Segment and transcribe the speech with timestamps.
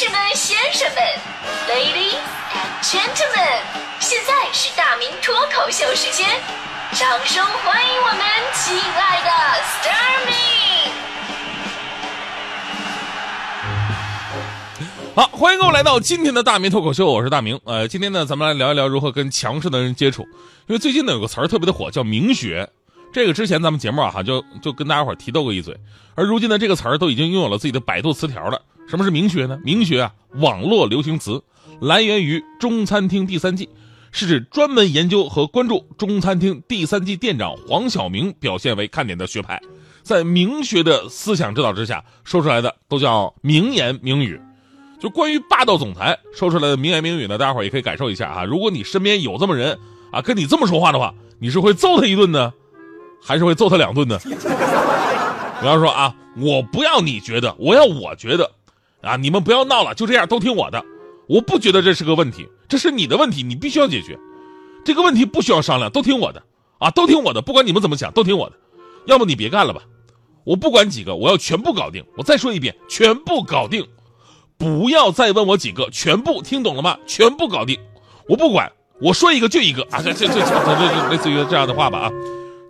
[0.00, 1.02] 士们、先生们
[1.68, 2.16] ，Ladies
[2.54, 3.60] and Gentlemen，
[4.00, 6.26] 现在是大明脱口秀时间，
[6.92, 8.18] 掌声欢迎我们
[8.54, 10.32] 亲爱的 s t a r m y
[15.14, 17.60] 好，欢迎各位来到今天的大明脱口秀，我是大明。
[17.64, 20.22] 呃，今天呢，咱们来聊一聊如何跟强势的人接触。
[20.66, 22.66] 因为最近呢，有个词儿特别的火，叫“明学”。
[23.12, 25.76] 这个之前咱们节目啊，哈就就跟大家伙提到过一嘴。
[26.14, 28.62] 而如今呢，这个词儿都已经拥有了自己的百度词条了。
[28.90, 29.56] 什么是明学呢？
[29.62, 31.40] 明学啊，网络流行词，
[31.80, 33.66] 来源于《中餐厅第三季》，
[34.10, 39.62] 是指专门研究和关注中餐厅第三季店长黄晓明表现为看点的学派。
[40.02, 44.40] 在明学的思想指导之下，说出来的都叫名言名语。
[44.98, 48.44] 就关于霸道总裁说出来的名言名语呢，大家伙也可以感受一下啊。
[48.44, 49.78] 如果你身边有这么人
[50.10, 52.52] 啊，跟你这么说话的话，你是会揍他一顿呢？
[53.22, 54.18] 还是会揍他两顿呢。
[54.24, 58.50] 比方说啊，我不要你觉得，我要我觉得，
[59.02, 60.84] 啊，你们不要闹了，就这样，都听我的。
[61.28, 64.18] 我不觉得这是个问题，这是你的问题，你必须要解决。
[64.84, 66.42] 这个问题不需要商量，都听我的，
[66.78, 68.56] 啊，都听我的，不管你们怎么想，都听我的。
[69.06, 69.82] 要么你别干了吧，
[70.44, 72.04] 我不管几个，我要全部搞定。
[72.16, 73.86] 我再说一遍，全部搞定，
[74.58, 76.98] 不要再问我几个，全部听懂了吗？
[77.06, 77.78] 全部搞定，
[78.28, 82.12] 我不管，我说一个就一个啊，这这这这这类似于这样的话吧啊。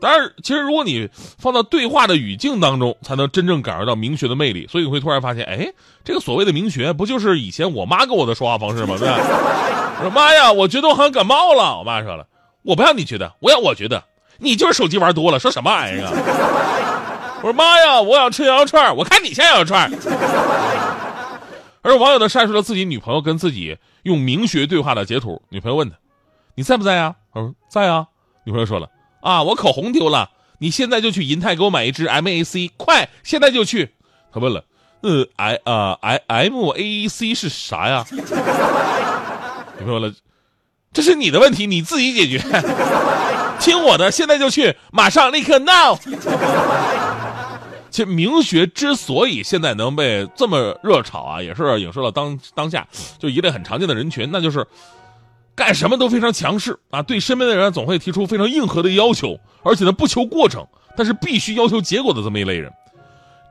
[0.00, 4.66] 当然，其实如果你放到对话的语境当中，才能真正感受到明学的魅力。
[4.68, 5.70] 所以你会突然发现，哎，
[6.04, 8.96] 这个所谓的明学，不就是以前我妈跟我的说话方式吗？
[8.98, 9.18] 对吧？
[9.98, 11.78] 我说妈呀，我觉得我好像感冒了。
[11.78, 12.26] 我妈说了，
[12.62, 14.02] 我不要你觉得，我要我觉得，
[14.38, 16.12] 你就是手机玩多了，说什么玩意儿啊？
[17.42, 19.90] 我说妈呀，我想吃羊肉串，我看你像羊肉串。
[21.82, 25.96] 而网友呢晒出了自己女朋友跟自己用明学对话的截图，女朋友问他，
[26.54, 27.14] 你在不在呀？
[27.32, 28.06] 他说在啊。
[28.44, 28.88] 女朋友说了。
[29.20, 33.94] 啊，我口红丢了，你现在就去银泰给我买一支 MAC，快，现在就去。
[34.32, 34.64] 他问了，
[35.02, 38.06] 呃，I 啊，I M A C 是啥呀？
[39.78, 40.12] 你说了，
[40.92, 42.38] 这是你的问题，你自己解决。
[43.58, 45.98] 听我的，现在就去，马上，立刻，now。
[47.90, 52.86] 其实明学之所以现在能被这么热炒啊，也是影射了当当下
[53.18, 54.66] 就一类很常见的人群，那就是。
[55.60, 57.02] 干什么都非常强势啊！
[57.02, 60.66] 对身边的人总会提出非常硬核的要求，而且呢不求过程，
[60.96, 62.72] 但是必须要求结果的这么一类人。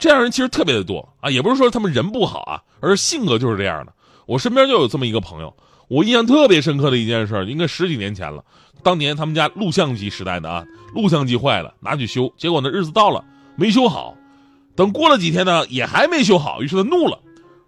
[0.00, 3.92] 这样人其实特别的多啊，也不是说他们人不好啊，而是性格就是这样的。
[4.24, 5.54] 我身边就有这么一个朋友，
[5.88, 8.42] 我印象特别深刻的一件事，应该十几年前了。
[8.82, 10.64] 当年他们家录像机时代的啊，
[10.94, 13.22] 录像机坏了，拿去修，结果呢日子到了
[13.54, 14.14] 没修好，
[14.74, 17.20] 等过了几天呢也还没修好，于是他怒了，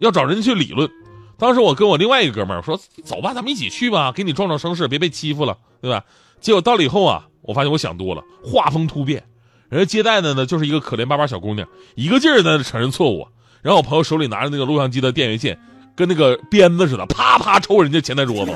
[0.00, 0.90] 要找人去理论。
[1.38, 6.04] 当时我跟我另外一个哥们儿说：“走吧，咱们一起去吧，给你壮壮声势，别被欺负了，对吧？”
[6.40, 9.24] 结果到了以后啊，我发现我想多了，画风突变，
[9.68, 13.26] 人家接待的呢就是一个可怜巴巴小姑娘，一个劲儿在那承认错误。
[13.62, 15.58] 然后我朋友手里拿着那个录像机的电源线，
[15.96, 18.52] 跟那个鞭子似的，啪啪抽人家前台桌子，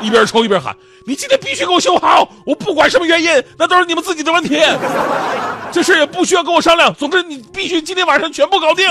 [0.00, 0.74] 一边抽一边喊
[1.06, 4.58] ：“你今天必须给我修好，我不管什么原因，那都是你们自己的问题，
[5.70, 6.94] 这事也不需要跟我商量。
[6.94, 8.86] 总之你必须今天晚上全部搞定。”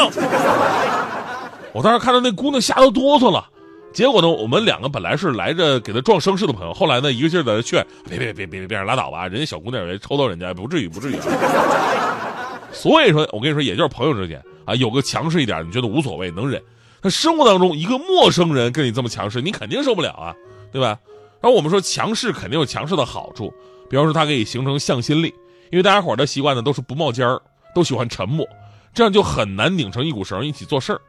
[1.73, 3.47] 我当时看到那姑娘吓得哆嗦了，
[3.93, 11.15] 结果呢，我们两个本来是来着给她壮声势的朋友，后来呢，一个劲儿在那劝，别别别别别别拉倒吧，人家小姑娘也抽到人家，不至于不至于。
[12.71, 16.61] 所以说，我跟你说，也就是朋友之间啊，有个强势一点，你觉得无所谓，能忍。
[17.01, 20.35] 那生活当中一个陌生人跟你这么强势，你肯定受不了啊，
[20.71, 20.99] 对吧？
[21.41, 23.53] 然后我们说强势肯定有强势的好处，
[23.89, 25.33] 比方说它可以形成向心力，
[25.71, 27.41] 因为大家伙的习惯呢都是不冒尖儿，
[27.73, 28.45] 都喜欢沉默，
[28.93, 30.99] 这样就很难拧成一股绳一起做事儿。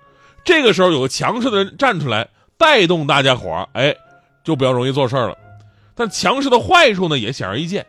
[0.45, 3.95] 这个时候有个强势的人站出来带动大家伙哎，
[4.43, 5.37] 就比较容易做事了。
[5.95, 7.87] 但强势的坏处呢也显而易见。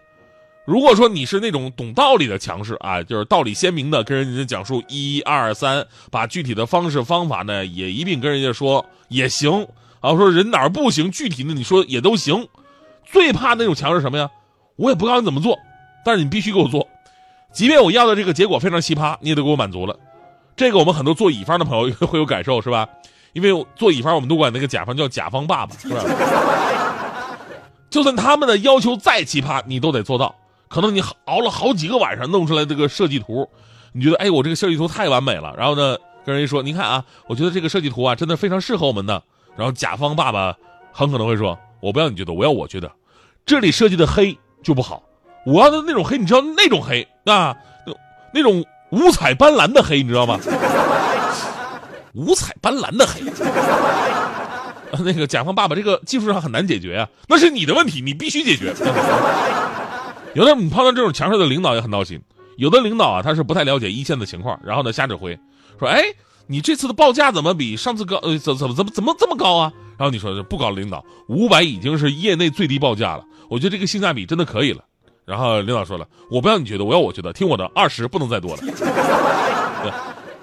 [0.65, 9.67] 如果说你是那种懂道理的强势啊，就是道理鲜明的跟人家讲述一二三，把具体的方式方法呢也一并跟人家说也行
[10.01, 10.15] 啊。
[10.15, 12.47] 说人哪儿不行，具体的你说也都行。
[13.05, 14.29] 最怕那种强势什么呀？
[14.75, 15.57] 我也不告诉你怎么做，
[16.05, 16.87] 但是你必须给我做，
[17.51, 19.95] 即便我要的这个结果非常奇葩，你也得给我满足了。
[20.55, 22.87] 这个我们很多做乙方的朋友会有感受，是吧？
[23.33, 26.03] 因为做乙方，我们都管那个甲方叫甲方爸爸，是吧？
[27.89, 30.35] 就算他们的要求再奇葩，你都得做到。
[30.67, 33.49] 可能你熬了好几个晚上弄出来这个设计图，
[33.93, 35.53] 你觉得哎，我这个设计图太完美了。
[35.57, 39.23] 然后呢，跟人一说，你看啊，我觉得这个设计图啊，真的非常适合我们的。
[39.55, 40.53] 然后甲方爸爸
[40.91, 42.91] 很可能会说，我不要你觉得，我要我觉得，
[43.45, 45.01] 这里设计的黑就不好，
[45.45, 47.55] 我要的那种黑，你知道那种黑啊，
[48.33, 48.63] 那种。
[48.91, 50.39] 五彩斑斓的黑，你知道吗？
[52.13, 53.21] 五彩斑斓的黑，
[55.03, 58.73] 那个甲方爸爸，这个技术上很难解决啊，那是你的问题，你必须解决。
[60.33, 62.21] 有的你碰到这种强势的领导也很闹心，
[62.57, 65.39] 有的领导啊，他是不太了解一线的情况，然后呢瞎指挥，
[65.79, 66.03] 说，哎，
[66.47, 68.17] 你这次的报价怎么比上次高？
[68.17, 69.71] 呃，怎怎么怎么怎么这么高啊？
[69.97, 74.83] 然后你说不高，领导，五百已经是业内最低报价了，我觉得这个性价比真的可以了。
[75.25, 78.61] 然后领导说了，我不要你觉得，我要我觉得，听我的，二十不能再多了。
[79.83, 79.91] 对，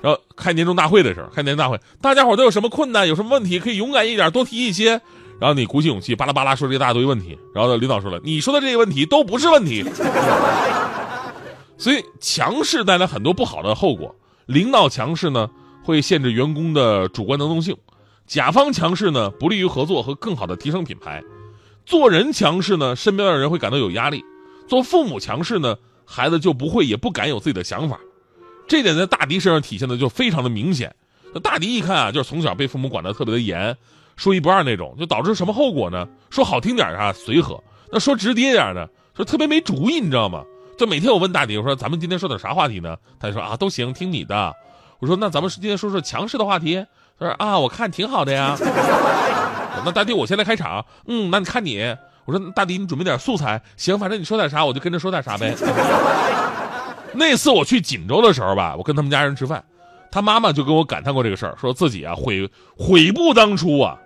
[0.00, 5.00] 然后开年终大会的时候，开年终大会，大家伙都有什么困难，有什么问题，可以勇敢一点，多提一些。
[5.40, 7.38] 然后你鼓起勇气，巴拉巴拉说了一大堆问题。
[7.54, 9.84] 然后领导说了，你说的这些问题都不是问题。
[11.76, 14.14] 所以强势带来很多不好的后果。
[14.46, 15.48] 领导强势呢，
[15.84, 17.76] 会限制员工的主观能动性；
[18.26, 21.22] 甲方强势呢，不利于合作和更好的提升品牌。
[21.86, 24.24] 做人强势呢，身边的人会感到有压力。
[24.68, 27.98] 做父母强势呢，孩子就不会也不敢有自己的想法，
[28.68, 30.94] 这点在大迪身上体现的就非常的明显。
[31.32, 33.76] 那大迪一看啊，就是从小被父母管得特别的严，
[34.16, 36.06] 说一不二那种，就导致什么后果呢？
[36.30, 37.56] 说好听点啊，随和；
[37.90, 38.86] 那说直接点呢，
[39.16, 40.44] 说特别没主意，你知道吗？
[40.78, 42.96] 就每天我问大迪，我说咱们今天说点啥话题呢？
[43.18, 44.54] 他就说啊，都行，听你的。
[45.00, 46.84] 我说那咱们今天说说强势的话题。
[47.18, 48.56] 他说啊，我看挺好的呀。
[49.84, 50.84] 那大迪，我先来开场。
[51.06, 51.96] 嗯，那你看你。
[52.28, 55.56] 我说大迪，你准备点素材，行，反正你说点啥，我就跟着说点啥呗。
[57.14, 59.64] 那次我去锦州的时候吧，我跟他们家人吃饭，
[60.10, 62.46] 他妈妈就跟我感叹过这个事儿，说自己啊悔
[62.76, 63.96] 悔不当初啊，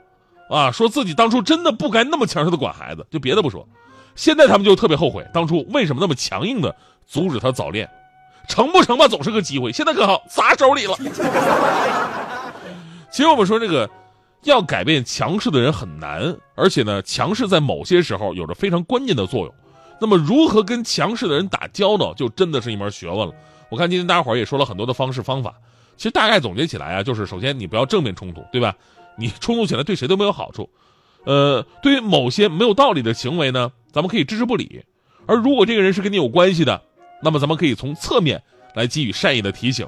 [0.48, 3.66] 啊，说自己当初真的不该那么强势的管孩子，就别的不说，
[4.14, 6.72] 现在他们就特别后悔当初为什么那么强硬的
[7.04, 7.90] 阻止他早恋，
[8.46, 10.96] 成不成吧总是个机会，现在可好砸手里了。
[13.10, 13.90] 其实我们说这个。
[14.44, 19.54] 要改变强势的人很难，而且呢，强势在某些时候有着非常关键的作用。
[20.00, 23.32] 那么，如何跟强势的人打交道，就真的是一门学问了。
[23.70, 25.54] 我看今天大家伙也说了很多的方式方法，
[25.96, 28.74] 其实大概总结起来啊，就是首先你不要正面冲突，对吧？
[29.16, 30.68] 你冲突起来对谁都没有好处。
[31.24, 34.84] 呃，对于某些没有道理的行为呢，咱们可以置之不理。
[35.26, 36.82] 而如果这个人是跟你有关系的，
[37.22, 38.42] 那么咱们可以从侧面
[38.74, 39.86] 来给予善意的提醒。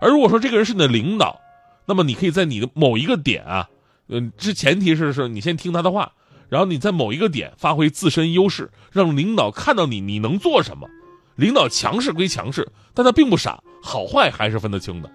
[0.00, 1.38] 而如果说这个人是你的领导，
[1.84, 3.68] 那么你可以在你的某一个点啊。
[4.12, 6.12] 嗯，这前提是是你先听他的话，
[6.48, 10.86] 然后你在某一个点发挥自身优势，让领导看到你你能做什么。
[11.34, 15.10] 领导强势归强势，但他并不傻，好坏还是分得清的。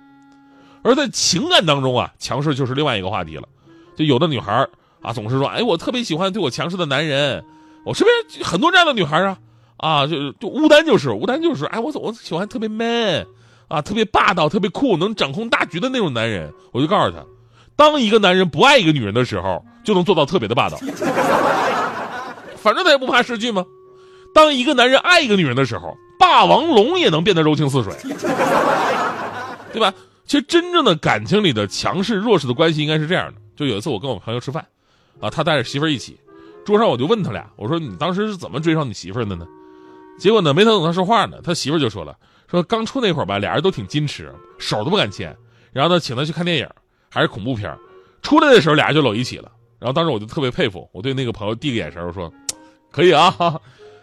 [0.82, 3.48] 而在情感当中啊，强势就是另外一个话题了。
[3.96, 4.68] 就有的女孩
[5.02, 7.46] 啊，总是说，哎，我特别喜欢对我强势的男人。
[7.86, 9.38] 我身边很多这样的女孩啊，
[9.78, 13.28] 啊，就就乌丹就是乌丹就是，哎，我我喜欢特别 man
[13.68, 16.52] 啊，特别霸道、特别酷、能掌控大局的那种男人。
[16.72, 17.24] 我就告诉他。
[17.78, 20.78] 当一个男人不爱一个女人的时候，就能做到特别的霸道。
[22.58, 23.64] 反正他也不怕失去吗？
[24.34, 27.94] 当一个男人爱一个女人的时候，霸王龙也能变得柔情似水，
[29.72, 29.94] 对吧？
[30.26, 33.40] 其实真正的感情里的强势弱势的关系应该是这样的。
[33.56, 34.66] 就有一次我跟我朋友吃饭，
[35.22, 36.20] 啊，他带着媳妇儿一起，
[36.66, 39.48] 桌上我就问他俩，我说你当时是怎么追上你媳妇儿的呢？
[40.20, 42.16] 结果呢，没等他说话呢，他媳妇儿就说了，
[42.50, 45.36] 说刚处那会儿吧，俩人都挺矜持，手都不敢牵，
[45.72, 46.68] 然后呢，请他去看电影。
[47.10, 47.76] 还是恐怖片
[48.22, 49.52] 出来的时候俩人就搂一起了。
[49.80, 52.34] 然后当时我就特别佩服，我对那个朋友递个眼神，我说
[52.92, 53.34] ：“可以啊。”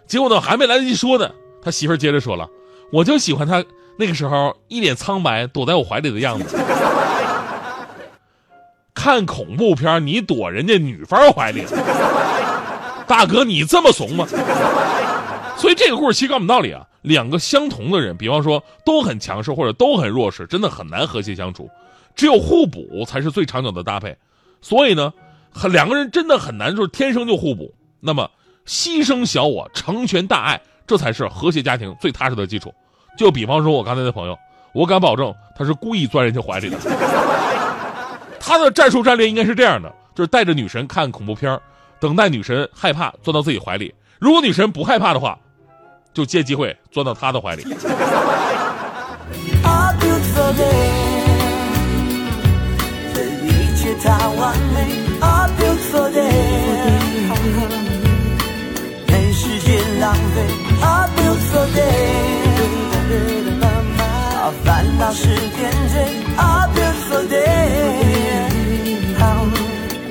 [0.06, 1.30] 结果呢，还没来得及说呢，
[1.60, 2.48] 他媳妇接着说了
[2.92, 3.64] ：“我就喜欢他
[3.98, 6.56] 那个时候一脸苍白躲在我怀里的样子。
[8.94, 11.64] 看恐怖片你躲人家女方怀里，
[13.06, 14.26] 大哥你这么怂吗？”
[15.58, 21.68] 所以这个故事其实告诉我们道理啊：两个相同的人，比方说都很强势或者都很弱势，真的很难和谐相处。
[22.14, 24.16] 只有互补才是最长久的搭配，
[24.60, 25.12] 所以呢，
[25.52, 27.74] 很两个人真的很难说天生就互补。
[28.00, 28.30] 那么，
[28.66, 32.72] 牺牲小我，成全大爱，这才是和谐家庭最踏实的基础。
[33.18, 34.38] 就比方说，我刚才的朋友，
[34.72, 36.78] 我敢保证他是故意钻人家怀里的。
[38.38, 41.58] 他的战术战略应该是这样的：就是带着女神看恐怖片
[41.98, 43.94] 等待女神害怕钻到自己怀里。
[44.18, 45.38] 如果女神不害怕的话，
[46.12, 47.64] 就借机会钻到他的怀里。
[54.04, 54.76] 太完美
[55.18, 56.20] ，A beautiful day，
[59.08, 60.36] 没时间浪费
[60.82, 62.68] ，A built for them，
[64.62, 64.64] 烦
[64.98, 65.24] 恼是
[65.56, 65.94] 点缀
[66.36, 67.22] ，A built for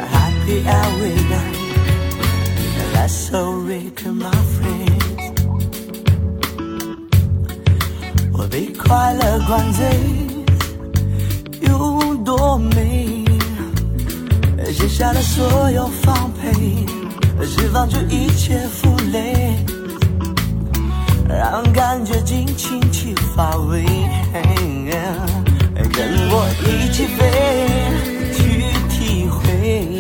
[0.02, 5.04] them，happy every night，that's so rare my friend，
[8.34, 9.86] 我被快乐灌醉，
[11.62, 13.23] 有多美？
[14.72, 16.52] 卸下了所有防备，
[17.46, 19.56] 释放出一切负累，
[21.28, 23.84] 让感觉尽情去发威，
[25.92, 27.20] 跟我一起飞，
[28.34, 28.42] 去
[28.90, 30.00] 体会，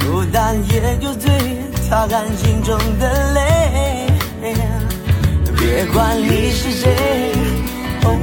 [0.00, 1.30] 孤单也有罪，
[1.88, 4.06] 擦干心中的泪，
[5.58, 7.32] 别管你是谁。
[8.02, 8.16] Oh,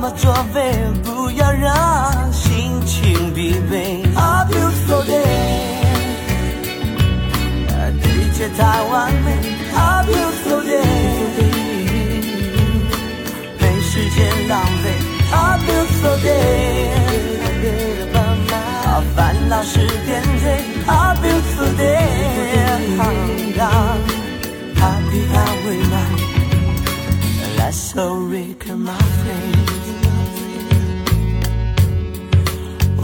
[0.00, 0.72] 么作废，
[1.04, 4.02] 不要让心情疲惫。
[4.16, 5.12] A beautiful day，
[8.02, 9.26] 一切太完美。
[9.74, 10.72] A beautiful day，
[13.60, 14.84] 没时间浪费。
[15.32, 16.32] A beautiful day，
[19.14, 19.18] 烦
[19.50, 20.44] 恼是点缀。
[20.86, 22.96] A beautiful day，Happy
[25.92, 26.18] night。
[27.58, 28.96] That's so Rick and my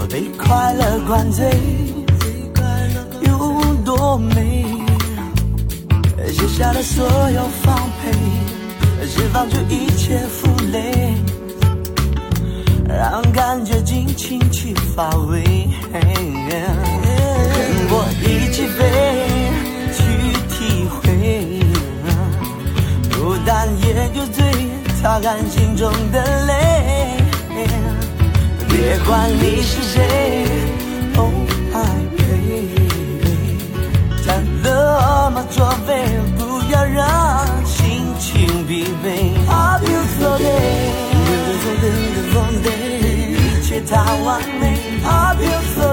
[0.09, 1.51] 被快乐灌醉，
[3.23, 4.65] 有多美？
[6.33, 8.13] 卸下了所有防备，
[9.07, 11.15] 释放出一切负累，
[12.89, 15.43] 让感觉尽情去发挥，
[15.93, 16.01] 跟
[17.91, 18.81] 我一起飞，
[19.93, 20.03] 去
[20.49, 20.57] 体
[20.89, 21.03] 会。
[23.19, 23.87] 孤单也
[24.19, 24.45] 有罪，
[25.03, 26.56] 擦干心中的泪。
[28.87, 29.99] 别管你是谁
[31.17, 31.29] ，Oh
[31.75, 32.71] my baby，
[34.25, 35.91] 占了吗作废，
[36.39, 39.07] 不要让心情疲惫。
[39.49, 42.71] A beautiful day，beautiful day, beautiful day，
[43.35, 44.63] 一切太完美。
[45.03, 45.91] A beautiful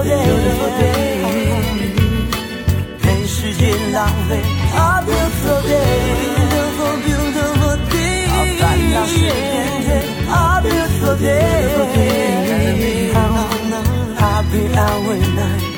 [0.78, 0.86] day，
[3.02, 4.38] 没时间浪费。
[4.72, 9.26] Beautiful day，beautiful beautiful day，烦恼是点
[9.82, 9.90] 缀。
[10.30, 10.32] A
[10.62, 12.43] beautiful day。
[14.76, 15.73] our night